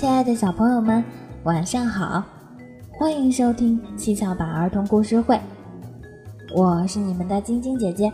[0.00, 1.04] 亲爱的小朋友们，
[1.42, 2.24] 晚上好！
[2.98, 5.38] 欢迎收听七巧板儿童故事会，
[6.56, 8.10] 我是你们的晶晶姐姐。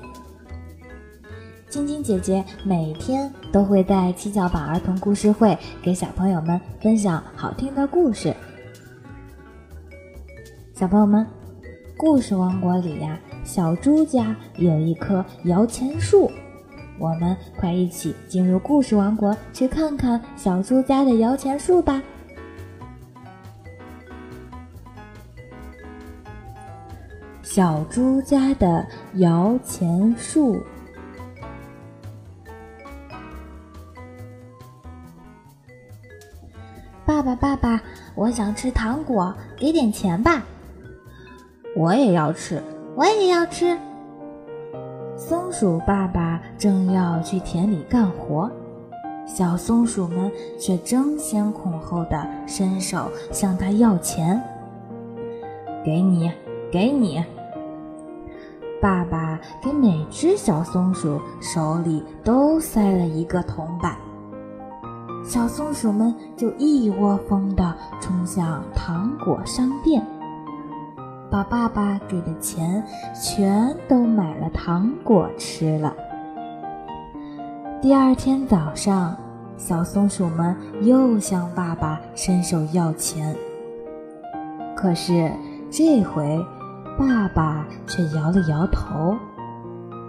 [1.69, 8.34] 晶晶姐姐每天都会在七巧板儿童故事会给小朋友们分享好听的故事。
[10.74, 11.24] 小朋友们，
[11.96, 16.28] 故事王国里呀，小猪家有一棵摇钱树。
[16.98, 22.03] 我们快一起进入故事王国，去看看小猪家的摇钱树吧！
[27.43, 30.62] 小猪家的摇钱树。
[37.05, 37.81] 爸爸，爸爸，
[38.15, 40.42] 我想吃糖果，给点钱吧！
[41.77, 42.62] 我也要吃，
[42.95, 43.78] 我也要吃。
[45.29, 48.48] 松鼠爸爸正要去田里干活，
[49.27, 54.41] 小松鼠们却争先恐后的伸手向他要钱。
[55.84, 56.31] 给你，
[56.70, 57.25] 给你！
[58.81, 63.97] 爸爸给每只小松鼠手里都塞了一个铜板，
[65.25, 70.06] 小松鼠们就一窝蜂地冲向糖果商店。
[71.37, 75.95] 把爸爸给的钱全都买了糖果吃了。
[77.83, 79.15] 第二天早上，
[79.59, 83.37] 小松鼠们又向爸爸伸手要钱，
[84.75, 85.31] 可是
[85.70, 86.43] 这回
[86.98, 89.15] 爸爸却摇了摇头，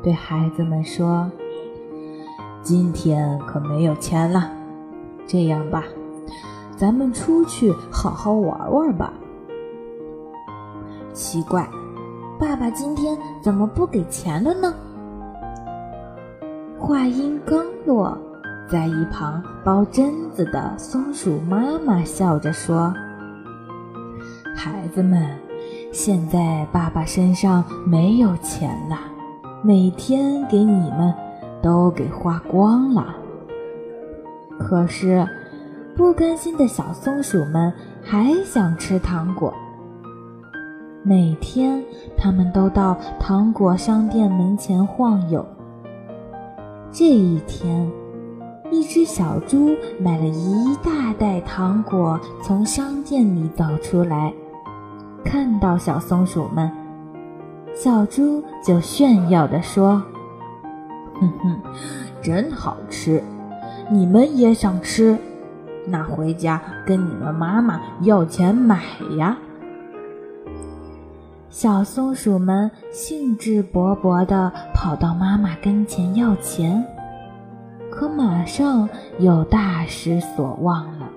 [0.02, 1.30] 对孩子们说
[2.64, 4.50] ：“今天可没有钱了。
[5.28, 5.84] 这样吧，
[6.78, 9.12] 咱们出去好好玩玩吧。”
[11.18, 11.68] 奇怪，
[12.40, 14.72] 爸爸今天怎么不给钱了呢？
[16.78, 18.16] 话音刚落，
[18.70, 22.94] 在一旁包榛子的松鼠妈妈笑着说
[24.56, 25.28] ：“孩子们，
[25.92, 28.96] 现在爸爸身上没有钱了，
[29.64, 31.12] 每天给你们
[31.64, 33.16] 都给花光了。
[34.60, 35.28] 可是，
[35.96, 37.74] 不甘心的小松鼠们
[38.04, 39.52] 还想吃糖果。”
[41.08, 41.82] 每天，
[42.18, 45.46] 他们都到糖果商店门前晃悠。
[46.92, 47.90] 这一天，
[48.70, 49.70] 一只小猪
[50.02, 54.34] 买了一大袋糖果，从商店里走出来，
[55.24, 56.70] 看到小松鼠们，
[57.74, 60.04] 小猪就炫耀地说
[61.22, 61.58] ：“哼哼，
[62.22, 63.24] 真好吃！
[63.90, 65.18] 你们也想吃？
[65.86, 68.84] 那回家跟你们妈妈要钱买
[69.18, 69.38] 呀！”
[71.60, 76.86] 小松鼠们兴致勃勃地跑到妈妈跟前要钱，
[77.90, 78.88] 可马上
[79.18, 81.10] 又大失所望了。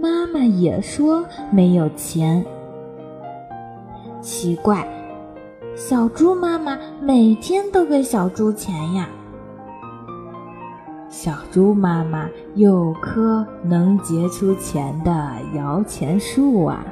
[0.00, 2.44] 妈妈也说没有钱。
[4.20, 4.84] 奇怪，
[5.76, 9.08] 小猪妈妈每天都给小猪钱呀。
[11.08, 16.84] 小猪妈妈有棵能结出钱的摇钱树啊。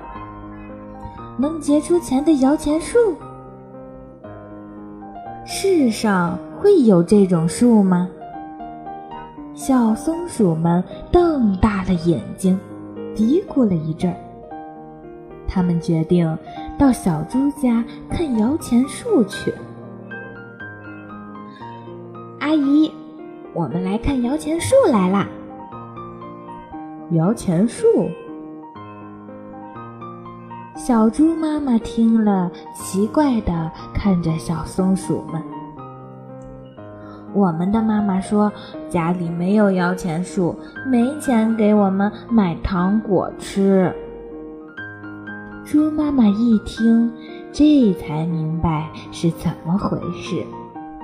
[1.38, 3.16] 能结出钱的摇钱树，
[5.44, 8.09] 世上会有这种树吗？
[9.54, 12.59] 小松鼠们瞪大了眼睛，
[13.15, 14.16] 嘀咕了一阵儿。
[15.47, 16.38] 他们决定
[16.78, 19.53] 到小猪家看摇钱树去。
[22.41, 22.91] 阿姨，
[23.53, 25.28] 我们来看摇钱树来啦！
[27.10, 27.87] 摇钱树。
[30.84, 35.41] 小猪妈妈听了，奇怪地看着小松鼠们。
[37.32, 38.53] 我们的妈妈说，
[38.88, 43.94] 家里没有摇钱树，没钱给我们买糖果吃。
[45.65, 47.12] 猪妈妈一听，
[47.53, 50.44] 这才明白是怎么回事，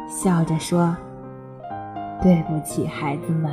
[0.08, 0.96] 笑着说
[2.20, 3.52] ：“对不起，孩子们，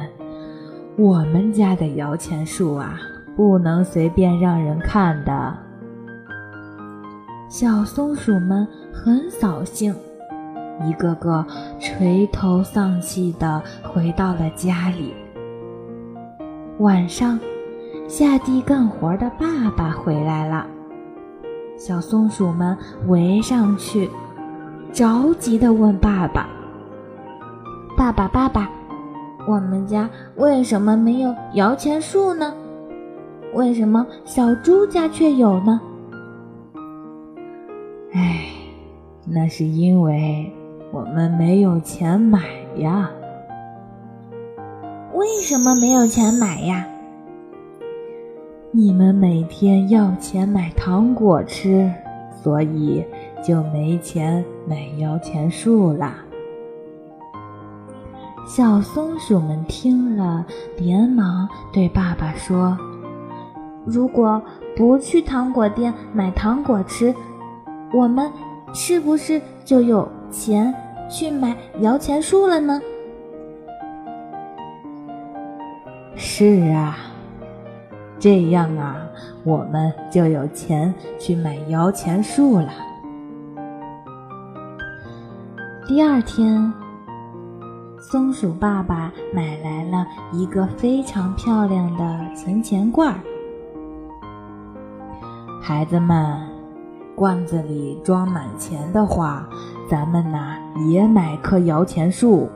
[0.98, 2.98] 我们家的摇钱树啊，
[3.36, 5.56] 不能随便让人看的。”
[7.48, 9.96] 小松鼠们很扫兴，
[10.84, 11.46] 一个个
[11.80, 15.14] 垂头丧气地回到了家里。
[16.80, 17.40] 晚上，
[18.08, 20.66] 下地干活的爸爸回来了，
[21.78, 22.76] 小松鼠们
[23.08, 24.10] 围上去，
[24.92, 26.50] 着急地问爸爸
[27.96, 28.68] ：“爸爸，爸爸，
[29.48, 32.52] 我们家为什么没有摇钱树呢？
[33.54, 35.80] 为什么小猪家却有呢？”
[38.18, 38.46] 唉，
[39.26, 40.50] 那是因为
[40.94, 42.40] 我们没有钱买
[42.78, 43.12] 呀。
[45.14, 46.88] 为什么没有钱买呀？
[48.72, 51.92] 你们每天要钱买糖果吃，
[52.42, 53.04] 所以
[53.44, 56.16] 就没钱买摇钱树啦。”
[58.48, 60.46] 小松鼠们听了，
[60.78, 62.78] 连忙对爸爸说
[63.86, 64.42] ：“如果
[64.74, 67.14] 不去糖果店买糖果吃，
[67.96, 68.30] 我们
[68.74, 70.74] 是不是就有钱
[71.10, 72.82] 去买摇钱树了呢？”
[76.18, 76.98] 是啊，
[78.20, 78.98] 这样啊，
[79.46, 82.70] 我们就有钱去买摇钱树了。
[85.88, 86.74] 第二天，
[87.98, 93.20] 松鼠爸爸买来了一个非常漂亮的存钱罐儿。
[95.62, 96.42] 孩子们，
[97.16, 99.48] 罐子里装满钱的话，
[99.90, 100.58] 咱们呐
[100.90, 102.50] 也买棵摇钱树。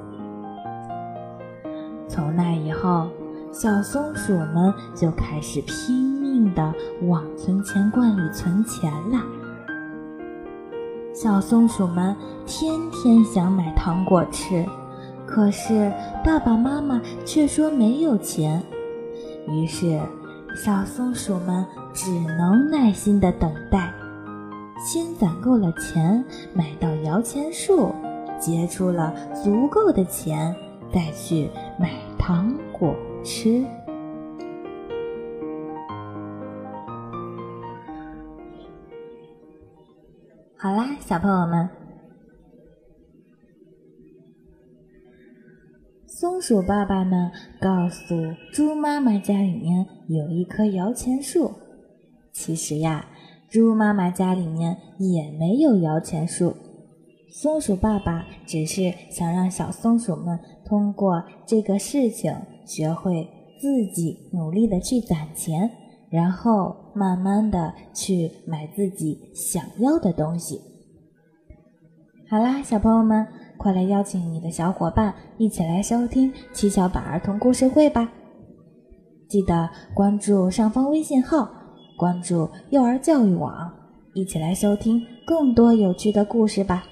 [2.08, 3.08] 从那以后。
[3.52, 6.72] 小松鼠们就开始拼命地
[7.08, 9.20] 往存钱罐里存钱了。
[11.16, 12.16] 小松鼠们
[12.46, 14.64] 天天想买糖果吃，
[15.26, 15.92] 可是
[16.24, 18.62] 爸爸妈妈却说没有钱。
[19.48, 20.00] 于是，
[20.64, 23.92] 小松鼠们只能耐心地等待，
[24.82, 26.24] 先攒够了钱
[26.54, 27.94] 买到摇钱树，
[28.40, 30.56] 结出了足够的钱，
[30.94, 32.96] 再去买糖果。
[33.22, 33.66] 吃，
[40.56, 41.70] 好啦，小朋友们，
[46.08, 47.30] 松鼠爸爸呢
[47.60, 48.16] 告诉
[48.54, 51.52] 猪妈妈家里面有一棵摇钱树。
[52.32, 53.06] 其实呀，
[53.50, 56.56] 猪妈妈家里面也没有摇钱树。
[57.32, 62.36] 松鼠爸爸只是想让小松鼠们通过这个事情。
[62.66, 63.28] 学会
[63.60, 65.72] 自己努力的去攒钱，
[66.12, 70.62] 然后慢慢的去买自己想要的东西。
[72.30, 73.26] 好啦，小朋友们，
[73.58, 78.14] 快来邀请你的小伙伴一起来收听七巧板儿童故事会吧！
[79.28, 81.50] 记得关注上方微信号，
[82.00, 83.70] 关注幼儿教育网，
[84.14, 86.86] 一起来收听更多有趣的故事吧！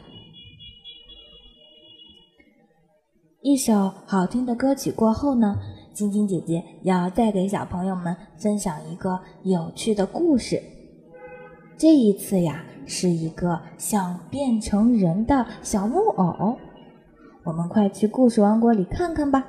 [3.41, 5.55] 一首好听的歌曲过后呢，
[5.93, 10.61] 晶晶姐姐要再给小朋友们分享一个有趣的故事。
[11.77, 16.57] 这一次呀，是一个想变成人的小木偶，
[17.45, 19.47] 我们快去故事王国里看看吧。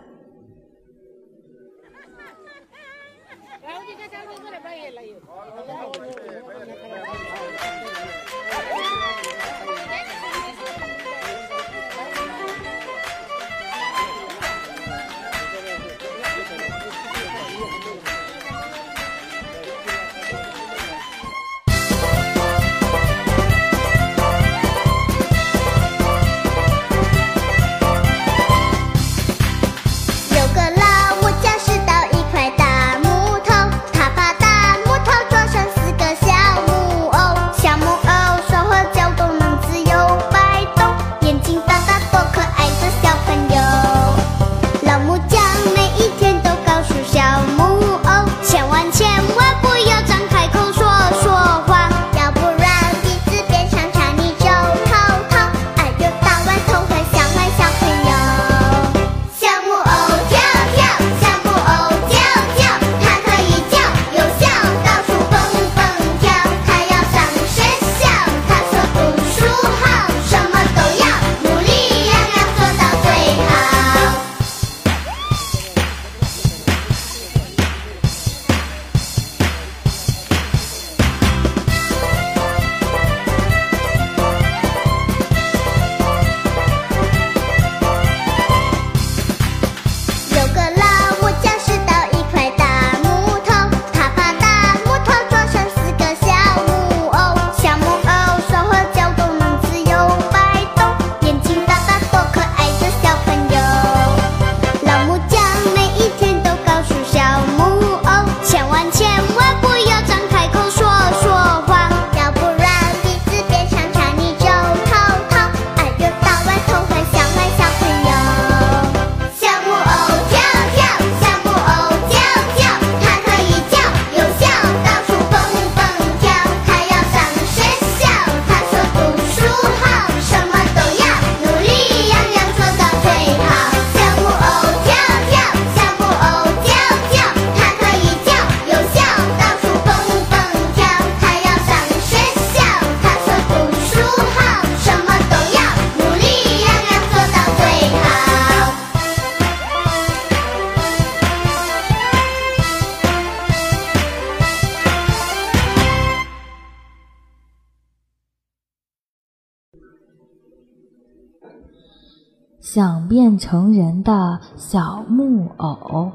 [162.60, 166.10] 想变成人的小木偶。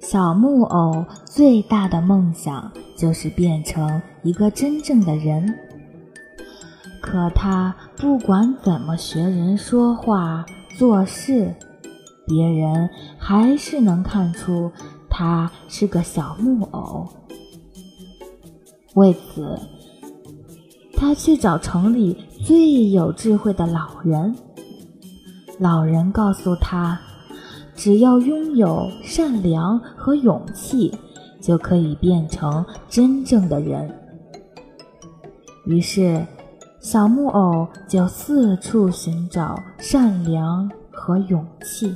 [0.00, 5.54] 小木偶最大的梦想就是变成一个真正的人，
[7.00, 10.46] 可他不管怎么学人说话
[10.76, 11.54] 做事，
[12.26, 14.72] 别人还是能看出
[15.10, 17.06] 他是个小木偶。
[18.94, 19.60] 为此，
[21.00, 24.34] 他去找城里最有智慧的老人。
[25.60, 27.00] 老人告诉他，
[27.76, 30.92] 只要拥有善良和勇气，
[31.40, 33.88] 就可以变成真正的人。
[35.66, 36.26] 于是，
[36.80, 41.94] 小木偶就四处寻找善良和勇气。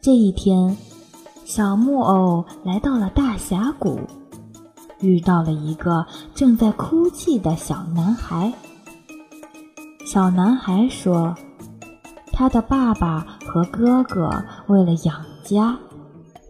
[0.00, 0.74] 这一天，
[1.44, 4.00] 小木偶来到了大峡谷。
[5.04, 8.52] 遇到了一个正在哭泣的小男孩。
[10.06, 11.34] 小男孩说
[12.32, 14.30] ：“他的爸爸和哥哥
[14.66, 15.76] 为了养家，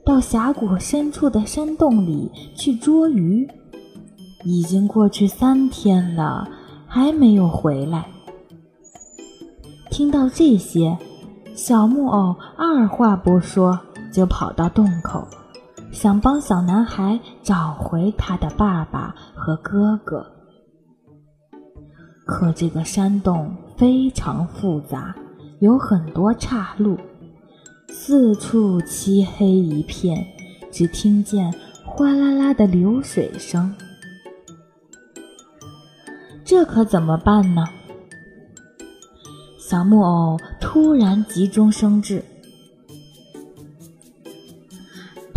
[0.05, 3.49] 到峡谷深处的山洞里去捉鱼，
[4.45, 6.49] 已经过去三天了，
[6.87, 8.07] 还没有回来。”
[9.91, 10.99] 听到这些，
[11.55, 13.79] 小木偶二话不说
[14.13, 15.27] 就跑到洞口。
[15.95, 20.27] 想帮小男孩找回他的爸爸和哥哥，
[22.27, 25.15] 可这个山洞非常复杂，
[25.61, 26.99] 有很多岔路，
[27.89, 30.27] 四处漆黑一片，
[30.73, 31.55] 只听见
[31.87, 33.73] 哗啦啦的流水声。
[36.45, 37.65] 这可怎么办呢？
[39.59, 42.23] 小木偶突然急中生智。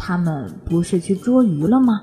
[0.08, 2.02] 他们不是去捉鱼了吗？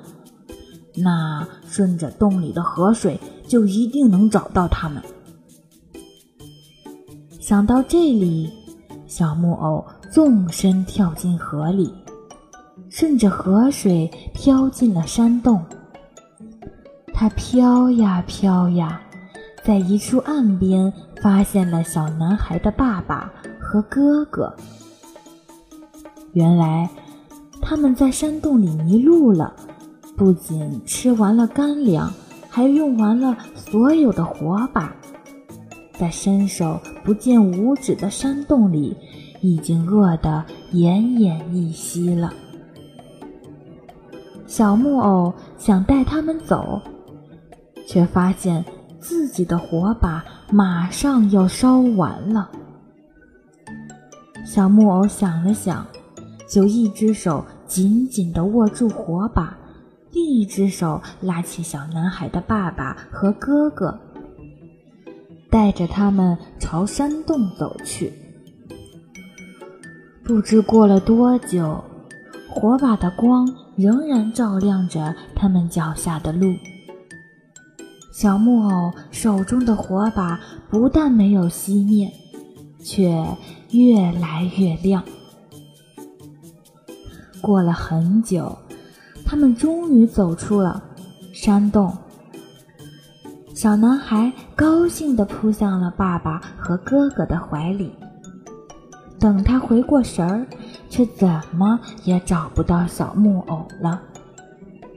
[0.94, 3.18] 那顺着洞里的河水，
[3.48, 5.02] 就一定能找到他们。
[7.40, 8.52] 想到这里，
[9.06, 9.82] 小木偶
[10.12, 11.94] 纵身跳进河里，
[12.90, 15.64] 顺着河水飘进了山洞。
[17.14, 19.00] 他飘呀飘呀，
[19.64, 20.92] 在一处岸边
[21.22, 24.54] 发现了小男孩的爸爸和哥哥。
[26.34, 26.90] 原来。
[27.66, 29.56] 他们在山洞里迷路了，
[30.16, 32.12] 不仅吃完了干粮，
[32.50, 34.94] 还用完了所有的火把，
[35.98, 38.94] 在伸手不见五指的山洞里，
[39.40, 42.34] 已经饿得奄奄一息了。
[44.46, 46.82] 小木偶想带他们走，
[47.88, 48.62] 却发现
[49.00, 52.50] 自己的火把马上要烧完了。
[54.44, 55.84] 小木偶想了想，
[56.46, 57.42] 就一只手。
[57.66, 59.56] 紧紧地握住火把，
[60.12, 63.98] 另一只手拉起小男孩的爸爸和哥哥，
[65.50, 68.12] 带着他们朝山洞走去。
[70.22, 71.82] 不知过了多久，
[72.48, 76.54] 火把的光仍然照亮着他们脚下的路。
[78.12, 80.40] 小木偶手中的火把
[80.70, 82.10] 不但没有熄灭，
[82.78, 83.26] 却
[83.72, 85.02] 越来越亮。
[87.44, 88.56] 过了很久，
[89.26, 90.82] 他们终于走出了
[91.30, 91.94] 山洞。
[93.54, 97.92] 小男孩高兴地扑向了爸爸和哥哥的怀里。
[99.18, 100.46] 等他回过神儿，
[100.88, 104.00] 却怎么也找不到小木偶了。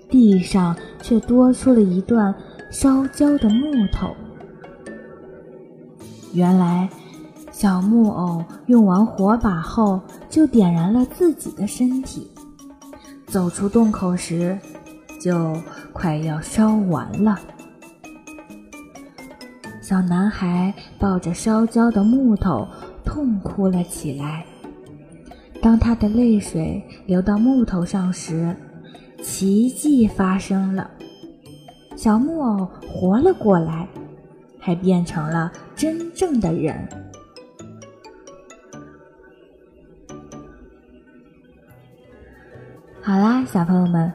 [0.10, 2.34] 地上却多出了一段
[2.72, 4.16] 烧焦的木头。
[6.32, 6.89] 原来，
[7.51, 10.00] 小木偶用完火把后，
[10.30, 12.32] 就点燃了自己的身体。
[13.27, 14.57] 走出洞口时，
[15.19, 15.53] 就
[15.91, 17.38] 快要烧完了。
[19.81, 22.67] 小男孩抱着烧焦的木头，
[23.03, 24.46] 痛哭了起来。
[25.62, 28.55] 当他的泪水流到木头上时，
[29.22, 30.89] 奇迹发生了：
[31.96, 33.88] 小木偶活了过来，
[34.57, 36.88] 还变成了真正的人。
[43.08, 44.12] 好啦，小朋友们，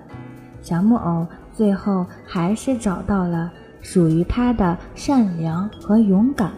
[0.60, 6.52] 小木偶最后还是找到了属于他的善良和勇敢，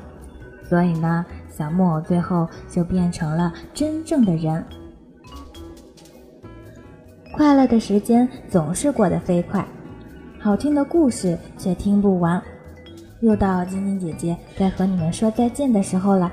[0.69, 4.65] 所以呢，小木偶最后就变成了真正的人。
[7.33, 9.65] 快乐的时间总是过得飞快，
[10.41, 12.43] 好听的故事却听不完，
[13.21, 16.33] 又到晶晶姐姐该和你们说再见的时候了。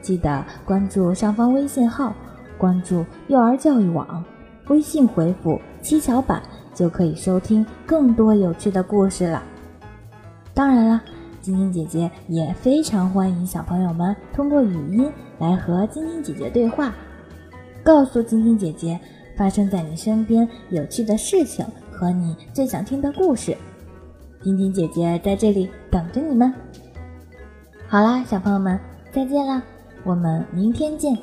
[0.00, 2.14] 记得关注上方微信号，
[2.56, 4.24] 关注幼儿教育网。
[4.70, 6.40] 微信回复“七巧板”
[6.72, 9.42] 就可以收听更多有趣的故事了。
[10.54, 11.00] 当然了，
[11.40, 16.94] 晶晶姐姐也非常欢迎小朋友们通过语音来和晶晶姐姐对话，
[17.82, 18.98] 告诉晶晶姐姐
[19.36, 23.56] 发生在你身边有趣的事情和你最想听的故事。
[24.40, 26.54] 晶晶姐姐在这里等着你们。
[27.88, 28.78] 好啦，小朋友们，
[29.10, 29.60] 再见啦，
[30.04, 31.18] 我们明天见。